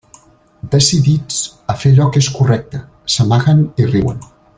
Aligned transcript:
Decidits 0.75 1.35
a 1.73 1.75
fer 1.83 1.91
allò 1.95 2.07
que 2.15 2.23
és 2.25 2.31
correcte, 2.39 2.81
s'amaguen 3.17 3.63
i 3.85 3.91
riuen. 3.93 4.27